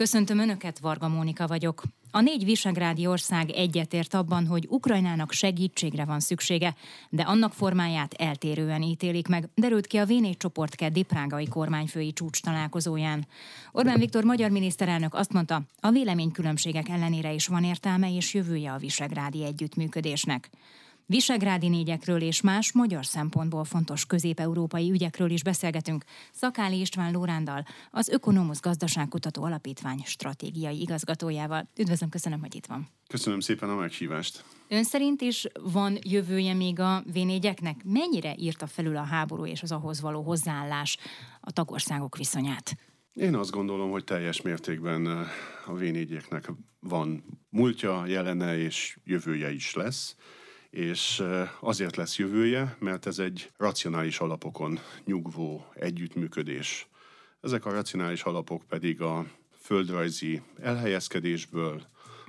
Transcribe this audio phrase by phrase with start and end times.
[0.00, 1.82] Köszöntöm Önöket, Varga Mónika vagyok.
[2.10, 6.74] A négy visegrádi ország egyetért abban, hogy Ukrajnának segítségre van szüksége,
[7.10, 12.42] de annak formáját eltérően ítélik meg, derült ki a V4 csoport keddi prágai kormányfői csúcs
[12.42, 13.26] találkozóján.
[13.72, 18.78] Orbán Viktor magyar miniszterelnök azt mondta, a véleménykülönbségek ellenére is van értelme és jövője a
[18.78, 20.50] visegrádi együttműködésnek.
[21.10, 28.08] Visegrádi négyekről és más magyar szempontból fontos közép-európai ügyekről is beszélgetünk Szakáli István Lórándal, az
[28.08, 31.68] Ökonomusz Gazdaságkutató Alapítvány stratégiai igazgatójával.
[31.78, 32.88] Üdvözlöm, köszönöm, hogy itt van.
[33.08, 34.44] Köszönöm szépen a meghívást.
[34.68, 37.18] Ön szerint is van jövője még a v
[37.84, 40.98] Mennyire írta felül a háború és az ahhoz való hozzáállás
[41.40, 42.76] a tagországok viszonyát?
[43.12, 45.26] Én azt gondolom, hogy teljes mértékben eh,
[45.66, 45.84] a v
[46.80, 50.16] van múltja, jelene és jövője is lesz
[50.70, 51.22] és
[51.60, 56.88] azért lesz jövője, mert ez egy racionális alapokon nyugvó együttműködés.
[57.40, 59.26] Ezek a racionális alapok pedig a
[59.60, 61.82] földrajzi elhelyezkedésből,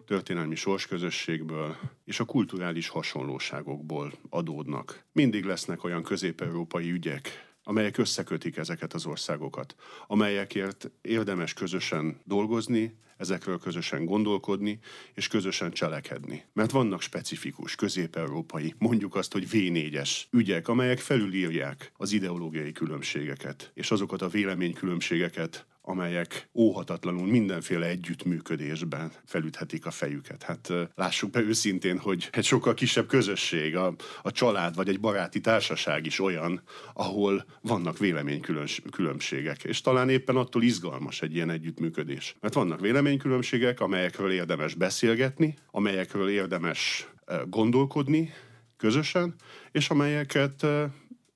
[0.05, 5.03] történelmi sorsközösségből és a kulturális hasonlóságokból adódnak.
[5.11, 9.75] Mindig lesznek olyan közép-európai ügyek, amelyek összekötik ezeket az országokat,
[10.07, 14.79] amelyekért érdemes közösen dolgozni, ezekről közösen gondolkodni,
[15.13, 16.43] és közösen cselekedni.
[16.53, 23.91] Mert vannak specifikus, közép-európai, mondjuk azt, hogy V4-es ügyek, amelyek felülírják az ideológiai különbségeket, és
[23.91, 30.43] azokat a véleménykülönbségeket, amelyek óhatatlanul mindenféle együttműködésben felüthetik a fejüket.
[30.43, 35.41] Hát lássuk be őszintén, hogy egy sokkal kisebb közösség, a, a család vagy egy baráti
[35.41, 36.61] társaság is olyan,
[36.93, 39.63] ahol vannak véleménykülönbségek.
[39.63, 42.35] És talán éppen attól izgalmas egy ilyen együttműködés.
[42.39, 47.07] Mert vannak véleménykülönbségek, amelyekről érdemes beszélgetni, amelyekről érdemes
[47.49, 48.33] gondolkodni
[48.77, 49.35] közösen,
[49.71, 50.65] és amelyeket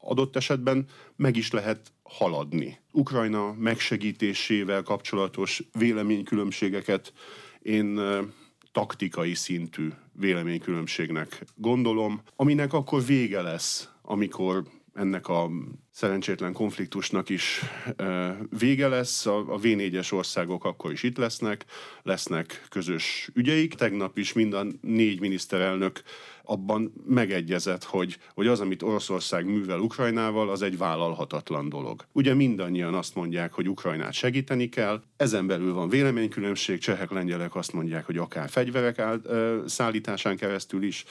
[0.06, 2.78] adott esetben meg is lehet haladni.
[2.92, 7.14] Ukrajna megsegítésével kapcsolatos véleménykülönbségeket
[7.62, 8.00] én
[8.72, 14.64] taktikai szintű véleménykülönbségnek gondolom, aminek akkor vége lesz, amikor
[14.94, 15.50] ennek a
[15.92, 17.62] szerencsétlen konfliktusnak is
[18.60, 21.66] vége lesz, a, a V4-es országok akkor is itt lesznek,
[22.04, 23.74] lesznek közös ügyeik.
[23.74, 26.02] Tegnap is mind a négy miniszterelnök
[26.46, 32.06] abban megegyezett, hogy, hogy az, amit Oroszország művel Ukrajnával, az egy vállalhatatlan dolog.
[32.12, 37.74] Ugye mindannyian azt mondják, hogy Ukrajnát segíteni kell, ezen belül van véleménykülönbség, csehek, lengyelek azt
[37.74, 39.22] mondják, hogy akár fegyverek áll,
[39.66, 41.06] szállításán keresztül is,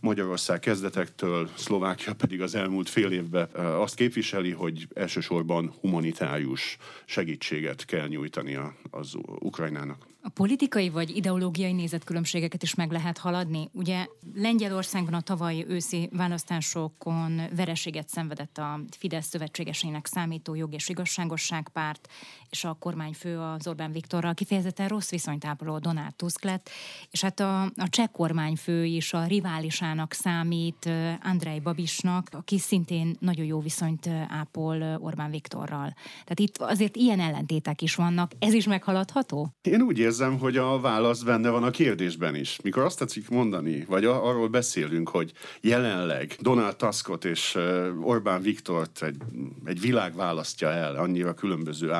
[0.00, 8.06] Magyarország kezdetektől, Szlovákia pedig az elmúlt fél évben azt képviseli, hogy elsősorban humanitárius segítséget kell
[8.06, 8.58] nyújtani
[8.90, 10.06] az Ukrajnának.
[10.26, 13.68] A politikai vagy ideológiai nézetkülönbségeket is meg lehet haladni.
[13.72, 21.68] Ugye Lengyelországban a tavalyi őszi választásokon vereséget szenvedett a Fidesz szövetségesének számító jog és igazságosság
[21.68, 22.08] párt,
[22.56, 26.70] és a kormányfő az Orbán Viktorral kifejezetten rossz viszonyt ápoló Donald Tusk lett,
[27.10, 30.90] és hát a, a cseh kormányfő is a riválisának számít
[31.22, 35.94] Andrei Babisnak, aki szintén nagyon jó viszonyt ápol Orbán Viktorral.
[35.94, 38.32] Tehát itt azért ilyen ellentétek is vannak.
[38.38, 39.50] Ez is meghaladható?
[39.62, 42.58] Én úgy érzem, hogy a válasz benne van a kérdésben is.
[42.62, 47.58] Mikor azt tetszik mondani, vagy arról beszélünk, hogy jelenleg Donald Tuskot és
[48.02, 49.16] Orbán Viktort egy,
[49.64, 51.92] egy világ választja el, annyira különböző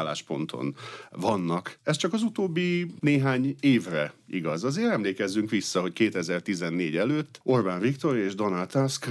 [0.47, 0.75] állásponton
[1.11, 1.79] vannak.
[1.83, 4.65] Ez csak az utóbbi néhány évre igaz.
[4.65, 9.09] Azért emlékezzünk vissza, hogy 2014 előtt Orbán Viktor és Donald Tusk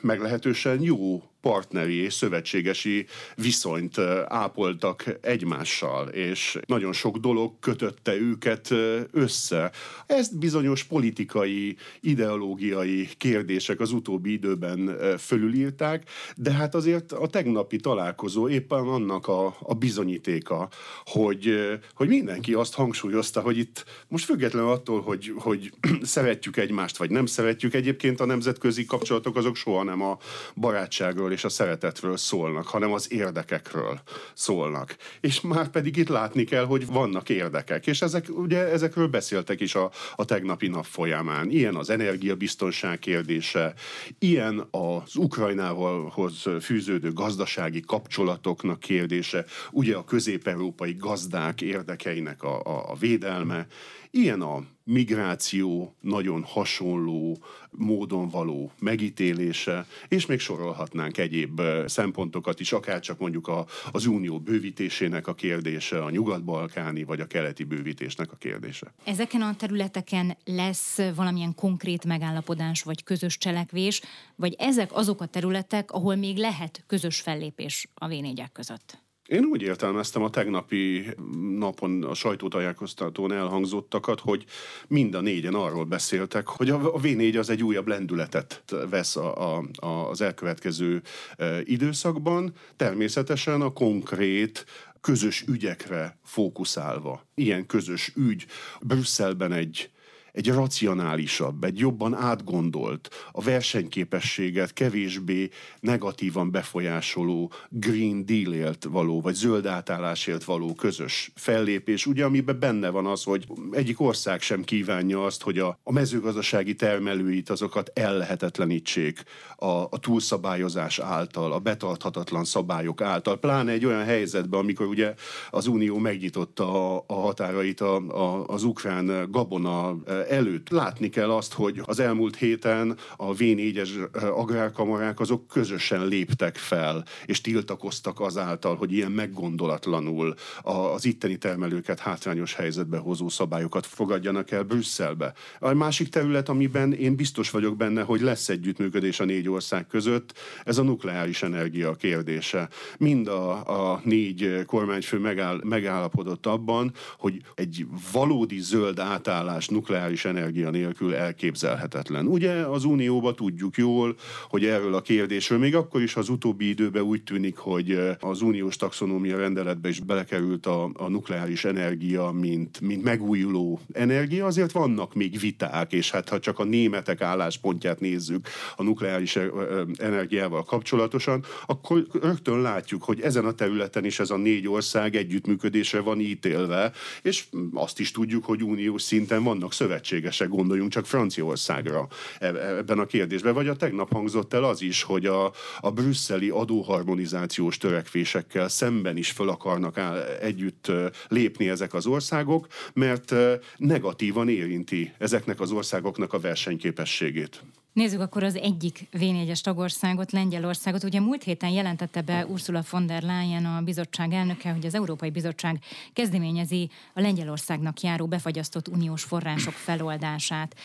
[0.00, 3.06] meglehetősen jó partneri és szövetségesi
[3.36, 8.70] viszonyt ápoltak egymással, és nagyon sok dolog kötötte őket
[9.10, 9.72] össze.
[10.06, 18.48] Ezt bizonyos politikai, ideológiai kérdések az utóbbi időben fölülírták, de hát azért a tegnapi találkozó
[18.48, 20.68] éppen annak a, a bizonyítéka,
[21.04, 21.54] hogy,
[21.94, 25.72] hogy mindenki azt hangsúlyozta, hogy itt most függetlenül attól, hogy, hogy
[26.02, 30.18] szeretjük egymást, vagy nem szeretjük, egyébként a nemzetközi kapcsolatok azok soha nem a
[30.54, 34.00] barátságról és a szeretetről szólnak, hanem az érdekekről
[34.34, 34.96] szólnak.
[35.20, 39.74] És már pedig itt látni kell, hogy vannak érdekek, és ezek, ugye ezekről beszéltek is
[39.74, 41.50] a, a tegnapi nap folyamán.
[41.50, 43.74] Ilyen az energiabiztonság kérdése,
[44.18, 46.12] ilyen az Ukrajnával
[46.60, 53.66] fűződő gazdasági kapcsolatoknak kérdése, ugye a közép-európai gazdák érdekeinek a, a, a védelme,
[54.14, 57.38] ilyen a migráció nagyon hasonló
[57.70, 64.40] módon való megítélése, és még sorolhatnánk egyéb szempontokat is, akár csak mondjuk a, az unió
[64.40, 68.94] bővítésének a kérdése, a nyugat-balkáni vagy a keleti bővítésnek a kérdése.
[69.04, 74.02] Ezeken a területeken lesz valamilyen konkrét megállapodás vagy közös cselekvés,
[74.36, 78.12] vagy ezek azok a területek, ahol még lehet közös fellépés a v
[78.52, 79.03] között?
[79.28, 81.14] Én úgy értelmeztem a tegnapi
[81.58, 84.44] napon a sajtótajékoztatón elhangzottakat, hogy
[84.88, 90.08] mind a négyen arról beszéltek, hogy a V4 az egy újabb lendületet vesz a, a,
[90.08, 91.02] az elkövetkező
[91.36, 94.64] e, időszakban, természetesen a konkrét
[95.00, 97.26] közös ügyekre fókuszálva.
[97.34, 98.46] Ilyen közös ügy
[98.80, 99.90] Brüsszelben egy
[100.34, 105.48] egy racionálisabb, egy jobban átgondolt, a versenyképességet kevésbé
[105.80, 113.06] negatívan befolyásoló Green Deal-ért való, vagy zöld átállásért való közös fellépés, ugye amiben benne van
[113.06, 119.22] az, hogy egyik ország sem kívánja azt, hogy a, a mezőgazdasági termelőit azokat ellehetetlenítsék
[119.56, 125.14] a, a túlszabályozás által, a betarthatatlan szabályok által, pláne egy olyan helyzetben, amikor ugye
[125.50, 129.96] az Unió megnyitotta a, a határait a, a, az ukrán gabona
[130.28, 130.68] előtt.
[130.68, 133.90] Látni kell azt, hogy az elmúlt héten a V4-es
[134.30, 142.54] agrárkamarák azok közösen léptek fel, és tiltakoztak azáltal, hogy ilyen meggondolatlanul az itteni termelőket hátrányos
[142.54, 145.32] helyzetbe hozó szabályokat fogadjanak el Brüsszelbe.
[145.58, 150.32] A másik terület, amiben én biztos vagyok benne, hogy lesz együttműködés a négy ország között,
[150.64, 152.68] ez a nukleáris energia kérdése.
[152.98, 160.24] Mind a, a négy kormányfő megáll, megállapodott abban, hogy egy valódi zöld átállás nukleáris nukleáris
[160.24, 162.26] energia nélkül elképzelhetetlen.
[162.26, 164.16] Ugye az Unióba tudjuk jól,
[164.48, 168.42] hogy erről a kérdésről, még akkor is az utóbbi időben úgy tűnik, hogy eh, az
[168.42, 175.14] uniós taxonómia rendeletbe is belekerült a, a nukleáris energia, mint, mint megújuló energia, azért vannak
[175.14, 180.62] még viták, és hát ha csak a németek álláspontját nézzük a nukleáris eh, eh, energiával
[180.62, 186.20] kapcsolatosan, akkor rögtön látjuk, hogy ezen a területen is ez a négy ország együttműködésre van
[186.20, 187.44] ítélve, és
[187.74, 192.08] azt is tudjuk, hogy uniós szinten vannak szövetségek szövetségesek, gondoljunk csak Franciaországra
[192.38, 193.54] e, e, ebben a kérdésben.
[193.54, 199.30] Vagy a tegnap hangzott el az is, hogy a, a brüsszeli adóharmonizációs törekvésekkel szemben is
[199.30, 200.92] föl akarnak áll, együtt
[201.28, 203.34] lépni ezek az országok, mert
[203.76, 207.62] negatívan érinti ezeknek az országoknak a versenyképességét.
[207.94, 211.04] Nézzük akkor az egyik V4-es tagországot, Lengyelországot.
[211.04, 215.30] Ugye múlt héten jelentette be Ursula von der Leyen, a bizottság elnöke, hogy az Európai
[215.30, 215.78] Bizottság
[216.12, 220.76] kezdeményezi a Lengyelországnak járó befagyasztott uniós források feloldását.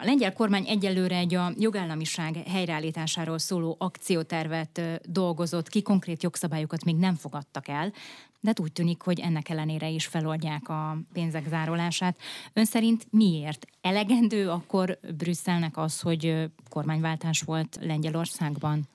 [0.00, 6.96] A lengyel kormány egyelőre egy a jogállamiság helyreállításáról szóló akciótervet dolgozott ki, konkrét jogszabályokat még
[6.96, 7.92] nem fogadtak el,
[8.40, 12.18] de úgy tűnik, hogy ennek ellenére is feloldják a pénzek zárolását.
[12.52, 13.66] Ön szerint miért?
[13.80, 18.88] Elegendő akkor Brüsszelnek az, hogy kormányváltás volt Lengyelországban?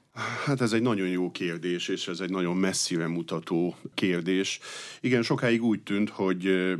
[0.46, 4.60] Hát ez egy nagyon jó kérdés, és ez egy nagyon messzire mutató kérdés.
[5.02, 6.74] Igen, sokáig úgy tűnt, hogy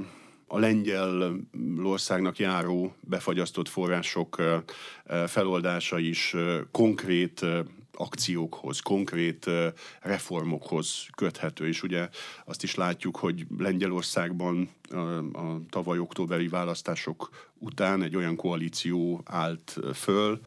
[0.54, 1.36] a lengyel
[1.84, 4.42] országnak járó befagyasztott források
[5.28, 6.36] feloldása is
[6.72, 7.46] konkrét
[7.94, 9.50] akciókhoz, konkrét
[10.02, 12.10] reformokhoz köthető, és ugye
[12.46, 17.30] azt is látjuk, hogy Lengyelországban a, tavaly októberi választások
[17.64, 20.40] után egy olyan koalíció állt föl,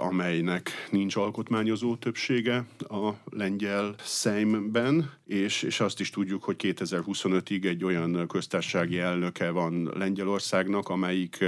[0.00, 7.84] amelynek nincs alkotmányozó többsége a lengyel Szeimben, és, és azt is tudjuk, hogy 2025-ig egy
[7.84, 11.44] olyan köztársasági elnöke van Lengyelországnak, amelyik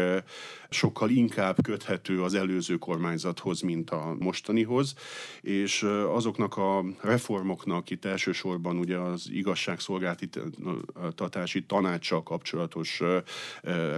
[0.70, 4.94] sokkal inkább köthető az előző kormányzathoz, mint a mostanihoz,
[5.40, 13.02] és azoknak a reformoknak itt elsősorban ugye az igazságszolgáltatási tanácssal kapcsolatos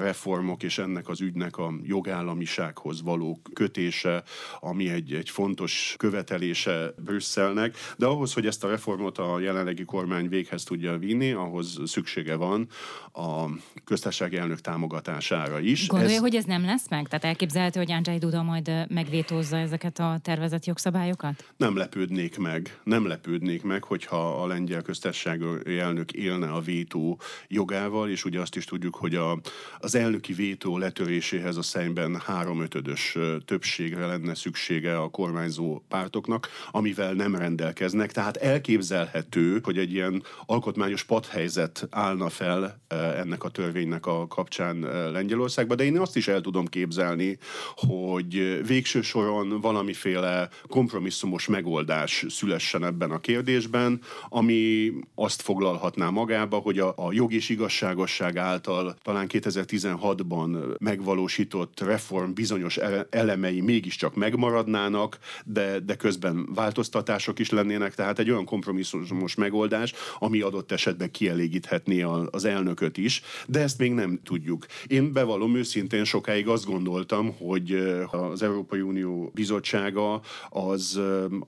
[0.00, 4.22] reformok és ennek az ügynek a jogállamisághoz való kötése,
[4.60, 10.28] ami egy, egy fontos követelése Brüsszelnek, de ahhoz, hogy ezt a reformot a jelenlegi kormány
[10.28, 12.68] véghez tudja vinni, ahhoz szüksége van
[13.12, 13.44] a
[13.84, 15.86] köztársasági elnök támogatására is.
[15.86, 16.20] Gondolja, ez...
[16.20, 17.08] hogy ez nem lesz meg?
[17.08, 21.52] Tehát elképzelhető, hogy Andrzej Duda majd megvétózza ezeket a tervezett jogszabályokat?
[21.56, 22.78] Nem lepődnék meg.
[22.84, 28.56] Nem lepődnék meg, hogyha a lengyel köztársasági elnök élne a vétó jogával, és ugye azt
[28.56, 29.40] is tudjuk, hogy a,
[29.78, 37.34] az elnöki vétó letöréséhez a szemben háromötödös többségre lenne szüksége a kormányzó pártoknak, amivel nem
[37.34, 38.12] rendelkeznek.
[38.12, 42.80] Tehát elképzelhető, hogy egy ilyen alkotmányos padhelyzet állna fel
[43.16, 44.78] ennek a törvénynek a kapcsán
[45.12, 47.38] Lengyelországban, de én azt is el tudom képzelni,
[47.74, 56.78] hogy végső soron valamiféle kompromisszumos megoldás szülessen ebben a kérdésben, ami azt foglalhatná magába, hogy
[56.78, 62.78] a, a jog és igazságos bíróság által talán 2016-ban megvalósított reform bizonyos
[63.10, 70.40] elemei mégiscsak megmaradnának, de, de közben változtatások is lennének, tehát egy olyan kompromisszumos megoldás, ami
[70.40, 74.66] adott esetben kielégíthetné az elnököt is, de ezt még nem tudjuk.
[74.86, 77.72] Én bevallom őszintén sokáig azt gondoltam, hogy
[78.10, 80.20] az Európai Unió bizottsága
[80.50, 81.00] az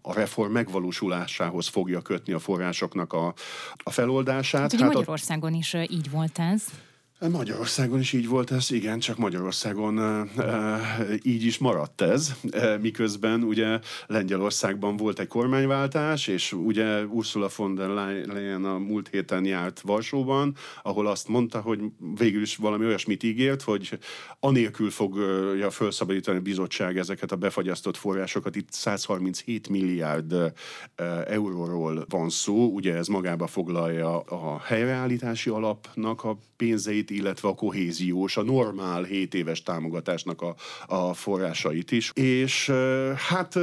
[0.02, 3.34] a reform megvalósulásához fogja kötni a forrásoknak a,
[3.76, 4.60] a feloldását.
[4.60, 5.56] Hát, ugye hát Magyarországon a...
[5.56, 6.59] is így volt ez.
[6.60, 6.89] guys.
[7.28, 10.26] Magyarországon is így volt ez, igen, csak Magyarországon e,
[11.22, 17.74] így is maradt ez, e, miközben ugye Lengyelországban volt egy kormányváltás, és ugye Ursula von
[17.74, 17.88] der
[18.26, 21.80] Leyen a múlt héten járt Varsóban, ahol azt mondta, hogy
[22.18, 23.98] végül is valami olyasmit ígért, hogy
[24.40, 30.52] anélkül fogja felszabadítani a bizottság ezeket a befagyasztott forrásokat, itt 137 milliárd
[31.26, 38.36] euróról van szó, ugye ez magába foglalja a helyreállítási alapnak a pénzeit, illetve a kohéziós,
[38.36, 40.54] a normál 7 éves támogatásnak a,
[40.86, 42.10] a forrásait is.
[42.14, 42.72] És
[43.28, 43.58] hát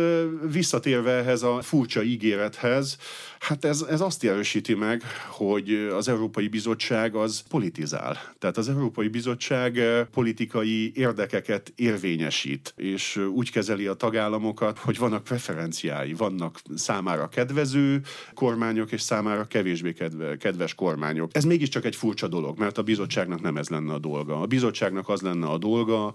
[0.52, 2.98] visszatérve ehhez a furcsa ígérethez,
[3.40, 8.18] Hát ez, ez azt erősíti meg, hogy az Európai Bizottság az politizál.
[8.40, 9.80] Tehát az Európai Bizottság
[10.12, 18.02] politikai érdekeket érvényesít, és úgy kezeli a tagállamokat, hogy vannak preferenciái, vannak számára kedvező
[18.34, 21.32] kormányok, és számára kevésbé kedve, kedves kormányok.
[21.34, 24.42] Ez mégiscsak egy furcsa dolog, mert a bizottságnak nem ez lenne a dolga.
[24.42, 26.14] A bizottságnak az lenne a dolga,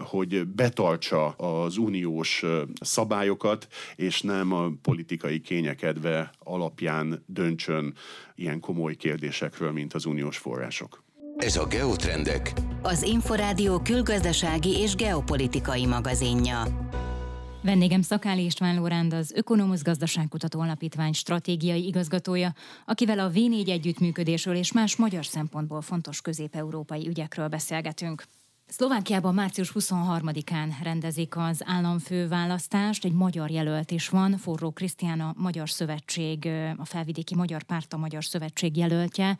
[0.00, 2.44] hogy betartsa az uniós
[2.80, 3.66] szabályokat,
[3.96, 7.94] és nem a politikai kényekedve alap alapján döntsön
[8.34, 11.02] ilyen komoly kérdésekről, mint az uniós források.
[11.36, 12.52] Ez a Geotrendek,
[12.82, 16.62] az Inforádió külgazdasági és geopolitikai magazinja.
[17.64, 22.54] Vendégem Szakáli István Lóránd, az Ökonomusz Gazdaságkutató Alapítvány stratégiai igazgatója,
[22.86, 28.24] akivel a V4 együttműködésről és más magyar szempontból fontos közép-európai ügyekről beszélgetünk.
[28.66, 35.70] Szlovákiában március 23-án rendezik az államfőválasztást, egy magyar jelölt is van, Forró Krisztián a Magyar
[35.70, 39.38] Szövetség, a Felvidéki Magyar Párt a Magyar Szövetség jelöltje.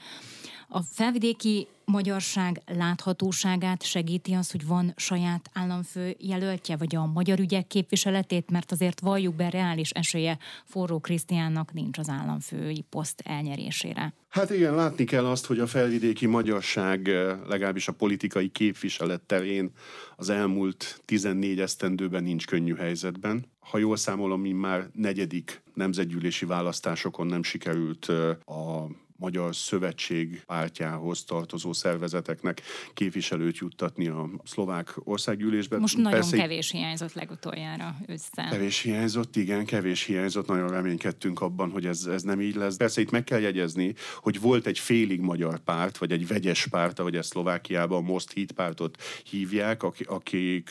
[0.68, 7.66] A felvidéki magyarság láthatóságát segíti az, hogy van saját államfő jelöltje, vagy a magyar ügyek
[7.66, 14.14] képviseletét, mert azért valljuk be reális esélye Forró Krisztiánnak nincs az államfői poszt elnyerésére.
[14.28, 19.71] Hát igen, látni kell azt, hogy a felvidéki magyarság eh, legalábbis a politikai képviselet terén
[20.16, 23.44] az elmúlt 14 esztendőben nincs könnyű helyzetben.
[23.59, 28.88] Ha jól számolom, mi már negyedik nemzetgyűlési választásokon nem sikerült eh, a
[29.24, 32.62] Magyar Szövetség pártjához tartozó szervezeteknek
[32.94, 35.78] képviselőt juttatni a szlovák országgyűlésbe.
[35.78, 38.48] Most nagyon Persze, kevés hiányzott legutoljára össze.
[38.50, 42.76] Kevés hiányzott, igen, kevés hiányzott, nagyon reménykedtünk abban, hogy ez, ez nem így lesz.
[42.76, 46.98] Persze itt meg kell jegyezni, hogy volt egy félig magyar párt, vagy egy vegyes párt,
[46.98, 50.70] ahogy ezt Szlovákiában a Most Hit pártot hívják, akik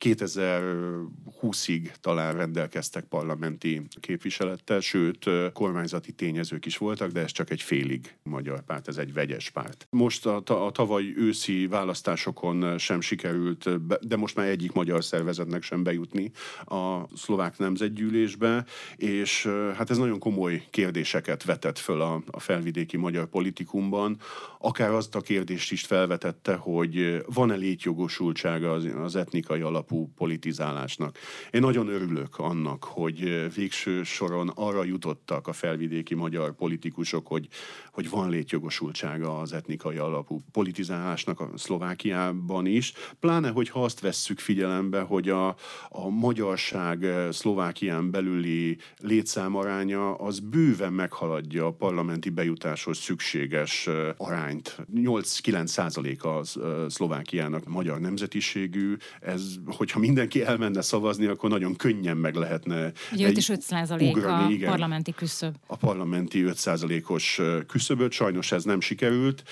[0.00, 8.16] 2020-ig talán rendelkeztek parlamenti képviselettel, sőt kormányzati tényezők is voltak, de ez csak egy félig
[8.22, 9.86] magyar párt, ez egy vegyes párt.
[9.90, 15.82] Most a, a tavaly őszi választásokon sem sikerült, de most már egyik magyar szervezetnek sem
[15.82, 16.30] bejutni
[16.64, 18.64] a szlovák nemzetgyűlésbe,
[18.96, 24.16] és hát ez nagyon komoly kérdéseket vetett föl a, a felvidéki magyar politikumban,
[24.58, 31.18] akár azt a kérdést is felvetette, hogy van-e létjogosultsága az, az etnikai alapú politizálásnak.
[31.50, 37.48] Én nagyon örülök annak, hogy végső soron arra jutottak a felvidéki magyar politikusok, hogy
[37.98, 45.00] hogy van létjogosultsága az etnikai alapú politizálásnak a Szlovákiában is, pláne, hogyha azt vesszük figyelembe,
[45.00, 45.48] hogy a,
[45.88, 54.76] a magyarság eh, Szlovákián belüli létszámaránya az bőven meghaladja a parlamenti bejutáshoz szükséges eh, arányt.
[54.94, 62.16] 8-9 százalék az eh, Szlovákiának magyar nemzetiségű, ez, hogyha mindenki elmenne szavazni, akkor nagyon könnyen
[62.16, 65.54] meg lehetne Ugye 5 és 5 százalék a igen, parlamenti küszöb.
[65.66, 69.42] A parlamenti 5 százalékos küszöböt, sajnos ez nem sikerült.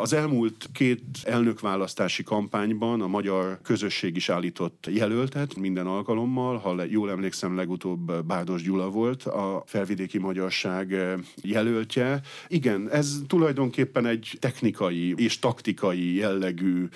[0.00, 7.10] Az elmúlt két elnökválasztási kampányban a magyar közösség is állított jelöltet minden alkalommal, ha jól
[7.10, 10.94] emlékszem, legutóbb Bárdos Gyula volt a felvidéki magyarság
[11.42, 12.20] jelöltje.
[12.48, 16.88] Igen, ez tulajdonképpen egy technikai és taktikai jellegű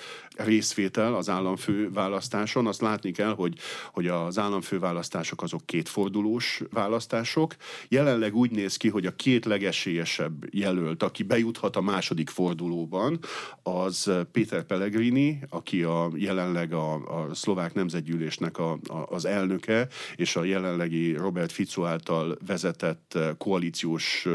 [0.43, 2.67] részvétel az államfő választáson.
[2.67, 3.57] Azt látni kell, hogy,
[3.91, 7.55] hogy az államfő választások azok kétfordulós választások.
[7.87, 13.19] Jelenleg úgy néz ki, hogy a két legesélyes legerősebb jelölt, aki bejuthat a második fordulóban,
[13.63, 20.35] az Péter Pellegrini, aki a jelenleg a, a szlovák nemzetgyűlésnek a, a, az elnöke, és
[20.35, 24.27] a jelenlegi Robert Fico által vezetett koalíciós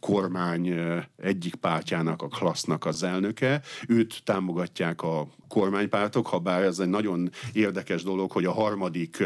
[0.00, 0.74] kormány
[1.16, 3.62] egyik pártjának, a klassznak az elnöke.
[3.88, 9.24] Őt támogatják a kormánypártok, ha bár ez egy nagyon érdekes dolog, hogy a harmadik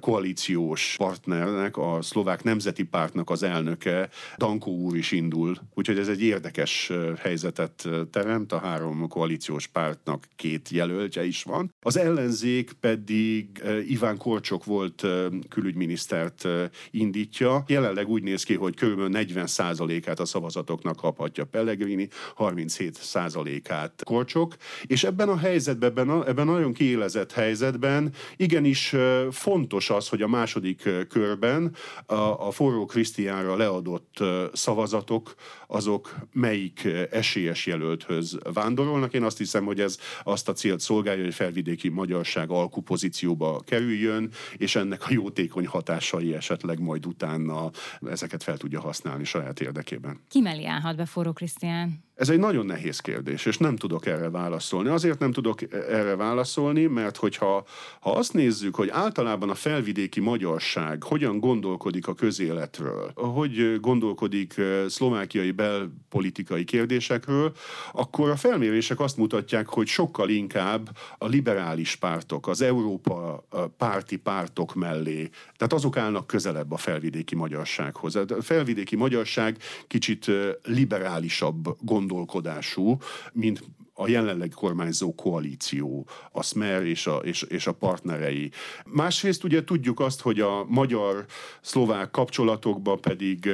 [0.00, 5.56] koalíciós partnernek, a szlovák nemzeti pártnak az elnöke, Danko úr is indul.
[5.74, 11.72] Úgyhogy ez egy érdekes helyzetet teremt, a három koalíciós pártnak két jelöltje is van.
[11.80, 15.06] Az ellenzék pedig Iván Korcsok volt
[15.48, 16.48] külügyminisztert
[16.90, 17.64] indítja.
[17.66, 19.00] Jelenleg úgy néz ki, hogy kb.
[19.12, 24.56] 40%-át a szavazatoknak kaphatja Pellegrini, 37%-át Korcsok,
[24.86, 28.94] és ebben a helyzetben, ebben a, ebben nagyon kiélezett helyzetben igenis
[29.30, 31.74] fontos az, hogy a második körben
[32.06, 34.18] a, a forró Krisztiánra leadott
[34.52, 35.34] szavazatok,
[35.66, 39.14] azok melyik esélyes jelölthöz vándorolnak.
[39.14, 44.76] Én azt hiszem, hogy ez azt a célt szolgálja, hogy felvidéki magyarság alkupozícióba kerüljön, és
[44.76, 47.70] ennek a jótékony hatásai esetleg majd utána
[48.00, 50.20] ezeket fel tudja használni saját érdekében.
[50.28, 52.02] Ki mellé állhat be Forró Krisztián?
[52.14, 54.88] Ez egy nagyon nehéz kérdés, és nem tudok erre válaszolni.
[54.88, 57.64] Azért nem tudok erre válaszolni, mert hogyha
[58.00, 64.88] ha azt nézzük, hogy általában a felvidéki magyarság hogyan gondolkodik a közéletről, hogy gondolkodik eh,
[64.88, 67.52] szlovákiai belpolitikai kérdésekről,
[67.92, 73.44] akkor a felmérések azt mutatják, hogy sokkal inkább a liberális pártok, az Európa
[73.76, 78.16] párti pártok mellé, tehát azok állnak közelebb a felvidéki magyarsághoz.
[78.16, 82.96] A felvidéki magyarság kicsit eh, liberálisabb gondolkodású,
[83.32, 83.62] mint
[83.94, 88.50] a jelenleg kormányzó koalíció, a Smer és a, és, és a partnerei.
[88.86, 93.50] Másrészt ugye tudjuk azt, hogy a magyar-szlovák kapcsolatokban pedig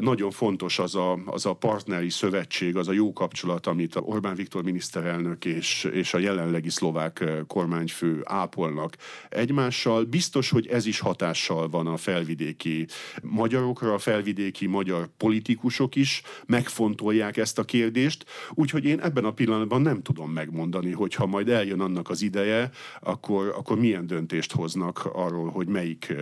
[0.00, 4.62] nagyon fontos az a, az a partneri szövetség, az a jó kapcsolat, amit Orbán Viktor
[4.62, 8.96] miniszterelnök és, és a jelenlegi szlovák kormányfő ápolnak
[9.28, 10.04] egymással.
[10.04, 12.86] Biztos, hogy ez is hatással van a felvidéki
[13.22, 19.57] magyarokra, a felvidéki magyar politikusok is megfontolják ezt a kérdést, úgyhogy én ebben a pillanatban
[19.66, 24.52] pillanatban nem tudom megmondani, hogy ha majd eljön annak az ideje, akkor, akkor milyen döntést
[24.52, 26.14] hoznak arról, hogy melyik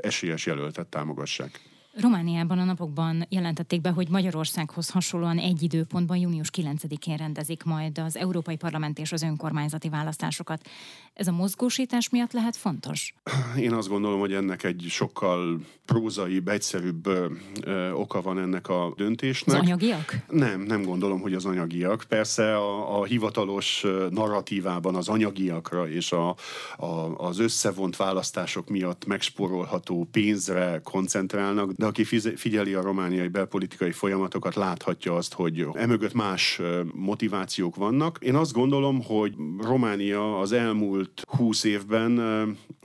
[0.00, 1.73] esélyes jelöltet támogassák.
[2.00, 8.16] Romániában a napokban jelentették be, hogy Magyarországhoz hasonlóan egy időpontban június 9-én rendezik majd az
[8.16, 10.68] Európai Parlament és az önkormányzati választásokat.
[11.14, 13.14] Ez a mozgósítás miatt lehet fontos?
[13.58, 17.26] Én azt gondolom, hogy ennek egy sokkal prózaibb, egyszerűbb ö,
[17.62, 19.56] ö, oka van ennek a döntésnek.
[19.56, 20.16] Az anyagiak?
[20.28, 22.04] Nem, nem gondolom, hogy az anyagiak.
[22.08, 26.28] Persze a, a hivatalos narratívában az anyagiakra és a,
[26.76, 26.86] a,
[27.16, 32.04] az összevont választások miatt megsporolható pénzre koncentrálnak, de aki
[32.36, 36.60] figyeli a romániai belpolitikai folyamatokat, láthatja azt, hogy emögött más
[36.94, 38.18] motivációk vannak.
[38.20, 42.20] Én azt gondolom, hogy Románia az elmúlt húsz évben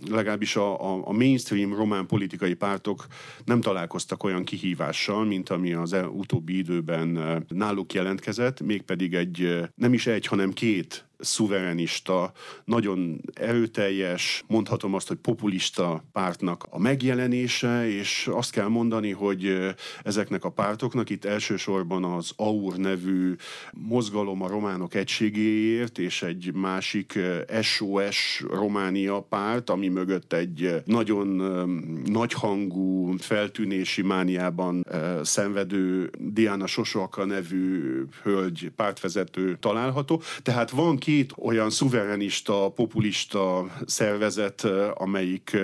[0.10, 3.06] legalábbis a, a, a mainstream román politikai pártok
[3.46, 10.08] nem találkoztak olyan kihívással, mint ami az utóbbi időben náluk jelentkezett, mégpedig egy nem is
[10.08, 12.32] egy, hanem két szuverenista,
[12.66, 19.58] nagyon erőteljes, mondhatom azt, hogy populista pártnak a megjelenése, és azt kell mondani, hogy
[20.04, 23.36] ezeknek a pártoknak itt elsősorban az AUR nevű
[23.72, 27.20] mozgalom a románok egységéért, és egy másik
[27.62, 31.28] SOS Románia párt, ami mögött egy nagyon
[32.06, 34.86] nagyhangú feltűnési mániában
[35.24, 40.22] szenvedő Diana Sosoaka nevű hölgy pártvezető található.
[40.44, 45.58] Tehát van két olyan szuverenista, populista szervezet, amelyik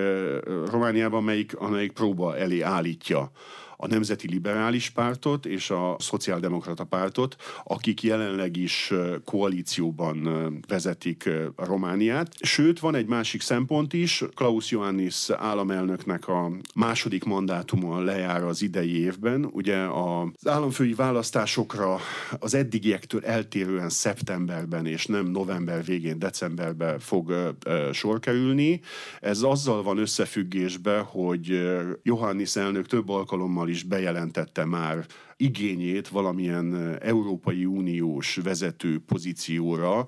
[0.72, 3.32] Romániában, amelyik, amelyik próba elé állítja
[3.78, 8.94] a Nemzeti Liberális Pártot és a Szociáldemokrata Pártot, akik jelenleg is
[9.26, 10.30] koalícióban
[10.68, 12.32] vezetik Romániát.
[12.40, 19.00] Sőt, van egy másik szempont is, Klaus Ioannis államelnöknek a második mandátuma lejár az idei
[19.00, 19.50] évben.
[19.52, 22.00] Ugye az államfői választásokra
[22.40, 27.56] az eddigiektől eltérően szeptemberben és nem november végén, decemberben fog
[27.92, 28.82] sor kerülni.
[29.22, 31.70] Ez azzal van összefüggésbe, hogy
[32.04, 35.06] Johannis elnök több alkalommal is bejelentette már
[35.38, 40.08] igényét valamilyen Európai Uniós vezető pozícióra,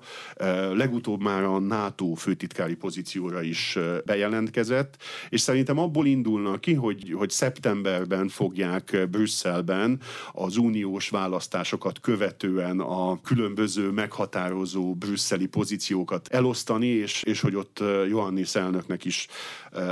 [0.74, 4.96] legutóbb már a NATO főtitkári pozícióra is bejelentkezett,
[5.28, 10.00] és szerintem abból indulnak ki, hogy, hogy szeptemberben fogják Brüsszelben
[10.32, 18.54] az uniós választásokat követően a különböző meghatározó brüsszeli pozíciókat elosztani, és, és hogy ott Johannis
[18.54, 19.26] elnöknek is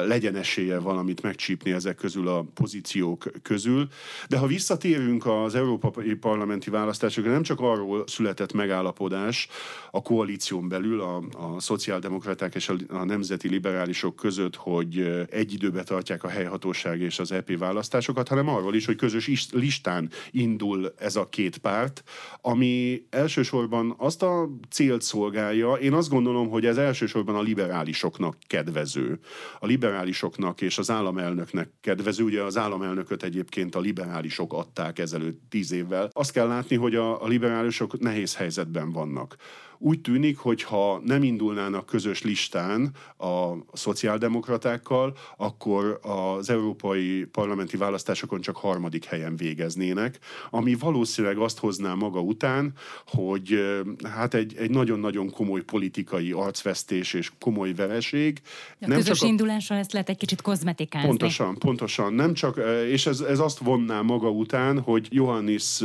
[0.07, 3.89] legyen esélye valamit megcsípni ezek közül a pozíciók közül.
[4.29, 9.49] De ha visszatérünk az európai parlamenti választásokra, nem csak arról született megállapodás
[9.91, 15.83] a koalíción belül, a, a szociáldemokraták és a, a nemzeti liberálisok között, hogy egy időbe
[15.83, 21.17] tartják a helyhatóság és az EP választásokat, hanem arról is, hogy közös listán indul ez
[21.17, 22.03] a két párt,
[22.41, 29.19] ami elsősorban azt a célt szolgálja, én azt gondolom, hogy ez elsősorban a liberálisoknak kedvező.
[29.59, 35.73] A liberálisoknak és az államelnöknek kedvező, ugye az államelnököt egyébként a liberálisok adták ezelőtt tíz
[35.73, 36.09] évvel.
[36.13, 39.37] Azt kell látni, hogy a, a liberálisok nehéz helyzetben vannak.
[39.79, 48.41] Úgy tűnik, hogy ha nem indulnának közös listán a szociáldemokratákkal, akkor az európai parlamenti választásokon
[48.41, 50.19] csak harmadik helyen végeznének,
[50.51, 52.73] ami valószínűleg azt hozná maga után,
[53.07, 53.59] hogy
[54.03, 58.41] hát egy, egy nagyon-nagyon komoly politikai arcvesztés és komoly vereség.
[58.45, 59.31] A nem közös csak a...
[59.31, 61.09] indulással ezt lehet egy kicsit kozmetikázni.
[61.09, 62.13] Pontosan, pontosan.
[62.13, 62.61] Nem csak,
[62.91, 65.83] és ez, ez azt vonná maga után, hogy Johannis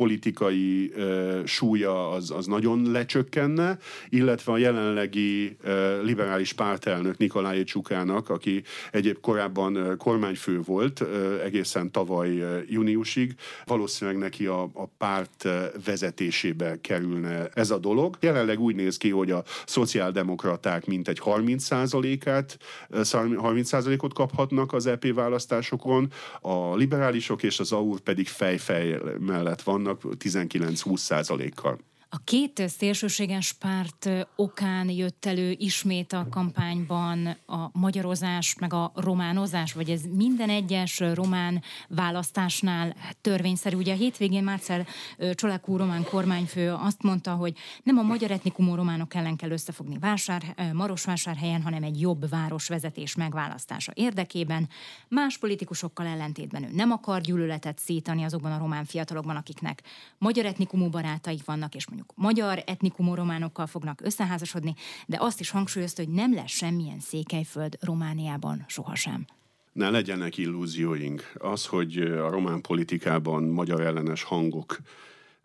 [0.00, 8.28] politikai uh, súlya az, az nagyon lecsökkenne, illetve a jelenlegi uh, liberális pártelnök Nikolaj Csukának,
[8.28, 11.08] aki egyéb korábban uh, kormányfő volt uh,
[11.44, 13.34] egészen tavaly uh, júniusig,
[13.64, 15.48] valószínűleg neki a, a párt
[15.84, 18.16] vezetésébe kerülne ez a dolog.
[18.20, 22.58] Jelenleg úgy néz ki, hogy a szociáldemokraták mintegy 30%-át,
[22.92, 30.16] 30%-ot kaphatnak az EP választásokon, a liberálisok és az AUR pedig fejfej mellett vannak, vannak
[30.18, 31.78] 19-20 százalékkal.
[32.12, 39.72] A két szélsőséges párt okán jött elő ismét a kampányban a magyarozás, meg a románozás,
[39.72, 43.76] vagy ez minden egyes román választásnál törvényszerű.
[43.76, 44.86] Ugye a hétvégén Márcel
[45.34, 50.70] Csolekú román kormányfő azt mondta, hogy nem a magyar etnikumú románok ellen kell összefogni vásár,
[50.72, 54.68] Marosvásárhelyen, hanem egy jobb városvezetés megválasztása érdekében.
[55.08, 59.82] Más politikusokkal ellentétben ő nem akar gyűlöletet szítani azokban a román fiatalokban, akiknek
[60.18, 64.74] magyar etnikumú barátaik vannak, és mondjuk mondjuk magyar etnikumú románokkal fognak összeházasodni,
[65.06, 69.24] de azt is hangsúlyozta, hogy nem lesz semmilyen székelyföld Romániában sohasem.
[69.72, 71.32] Ne legyenek illúzióink.
[71.38, 74.78] Az, hogy a román politikában magyar ellenes hangok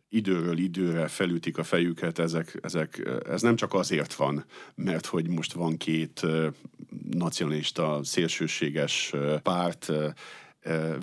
[0.10, 5.54] időről időre felütik a fejüket, ezek, ezek, ez nem csak azért van, mert hogy most
[5.54, 6.22] van két
[7.12, 9.92] nacionalista, szélsőséges párt,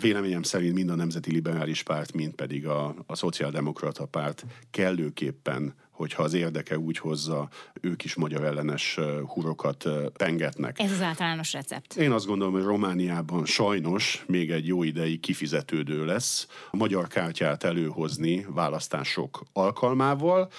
[0.00, 6.22] Véleményem szerint mind a Nemzeti Liberális Párt, mind pedig a, a Szociáldemokrata Párt kellőképpen hogyha
[6.22, 7.48] az érdeke úgy hozza,
[7.80, 10.78] ők is magyar ellenes hurokat pengetnek.
[10.78, 11.96] Ez az általános recept.
[11.96, 17.64] Én azt gondolom, hogy Romániában sajnos még egy jó ideig kifizetődő lesz a magyar kártyát
[17.64, 20.50] előhozni választások alkalmával.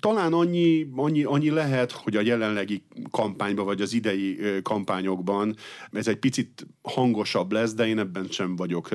[0.00, 5.56] Talán annyi, annyi, annyi lehet, hogy a jelenlegi kampányban, vagy az idei kampányokban
[5.92, 8.88] ez egy picit hangosabb lesz, de én ebben sem vagyok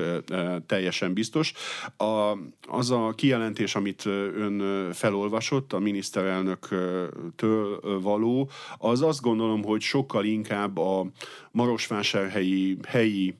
[0.66, 1.52] teljesen biztos.
[1.96, 2.36] A,
[2.68, 10.78] az a kijelentés, amit ön felolvasott, a miniszterelnöktől való, az azt gondolom, hogy sokkal inkább
[10.78, 11.06] a
[11.50, 13.34] Marosvásárhelyi helyi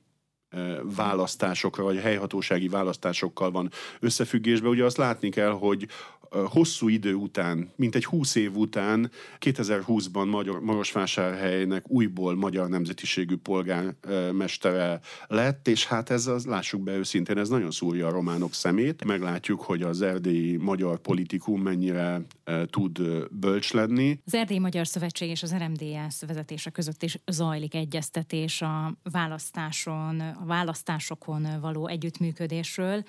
[0.83, 4.71] választásokra, vagy helyhatósági választásokkal van összefüggésben.
[4.71, 5.87] Ugye azt látni kell, hogy
[6.31, 9.11] hosszú idő után, mint egy húsz év után
[9.41, 17.39] 2020-ban Magyar, Marosvásárhelynek újból magyar nemzetiségű polgármestere lett, és hát ez az, lássuk be őszintén,
[17.39, 19.05] ez nagyon szúrja a románok szemét.
[19.05, 22.21] Meglátjuk, hogy az erdélyi magyar politikum mennyire
[22.71, 24.21] tud bölcs lenni.
[24.25, 30.45] Az Erdélyi Magyar Szövetség és az RMDS vezetése között is zajlik egyeztetés a választáson, a
[30.45, 33.05] választásokon való együttműködésről.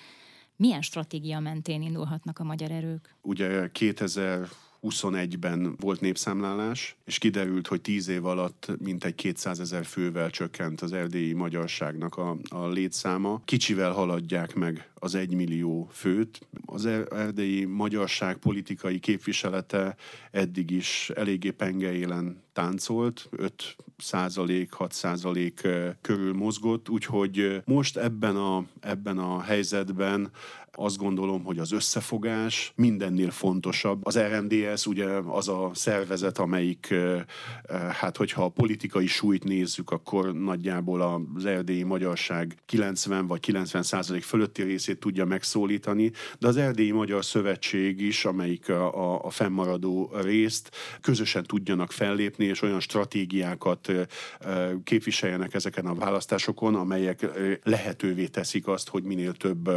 [0.60, 3.14] Milyen stratégia mentén indulhatnak a magyar erők?
[3.22, 4.48] Ugye 2000
[4.82, 10.92] 21-ben volt népszámlálás, és kiderült, hogy 10 év alatt mintegy 200 ezer fővel csökkent az
[10.92, 13.40] erdélyi magyarságnak a, a létszáma.
[13.44, 16.40] Kicsivel haladják meg az egymillió főt.
[16.64, 19.96] Az er-, erdélyi magyarság politikai képviselete
[20.30, 25.68] eddig is eléggé pengeélen táncolt, 5 százalék, 6 százalék
[26.00, 30.30] körül mozgott, úgyhogy most ebben a, ebben a helyzetben
[30.72, 34.06] azt gondolom, hogy az összefogás mindennél fontosabb.
[34.06, 36.94] Az RMDS ugye az a szervezet, amelyik,
[37.90, 44.22] hát hogyha a politikai súlyt nézzük, akkor nagyjából az erdélyi magyarság 90 vagy 90 százalék
[44.22, 50.10] fölötti részét tudja megszólítani, de az Erdélyi Magyar Szövetség is, amelyik a, a, a fennmaradó
[50.22, 53.92] részt közösen tudjanak fellépni, és olyan stratégiákat
[54.84, 57.26] képviseljenek ezeken a választásokon, amelyek
[57.62, 59.70] lehetővé teszik azt, hogy minél több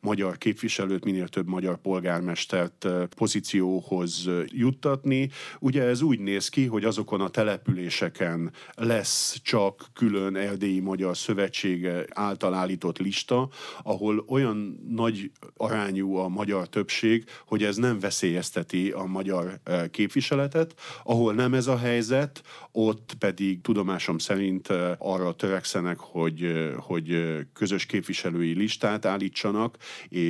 [0.00, 5.30] magyar képviselőt, minél több magyar polgármestert pozícióhoz juttatni.
[5.58, 11.88] Ugye ez úgy néz ki, hogy azokon a településeken lesz csak külön Erdélyi Magyar Szövetség
[12.10, 13.48] által állított lista,
[13.82, 20.74] ahol olyan nagy arányú a magyar többség, hogy ez nem veszélyezteti a magyar képviseletet.
[21.04, 28.52] Ahol nem ez a helyzet, ott pedig tudomásom szerint arra törekszenek, hogy, hogy közös képviselői
[28.52, 29.76] listát állítsanak,
[30.08, 30.29] és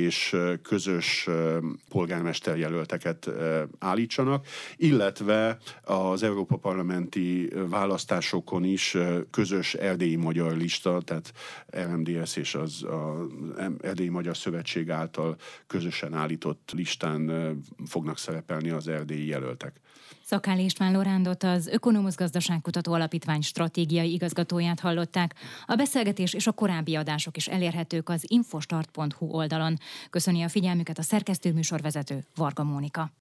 [0.61, 1.29] közös
[1.89, 3.29] polgármesterjelölteket
[3.79, 8.97] állítsanak, illetve az Európa Parlamenti választásokon is
[9.31, 11.33] közös erdélyi magyar lista, tehát
[11.77, 13.27] RMDS és az a
[13.81, 15.35] Erdélyi Magyar Szövetség által
[15.67, 17.31] közösen állított listán
[17.85, 19.81] fognak szerepelni az erdélyi jelöltek.
[20.23, 25.35] Szakál István Lorándot, az Ökonomusz Gazdaságkutató Alapítvány stratégiai igazgatóját hallották.
[25.65, 29.77] A beszélgetés és a korábbi adások is elérhetők az infostart.hu oldalon.
[30.09, 33.11] Köszöni a figyelmüket a szerkesztő műsorvezető Varga Mónika.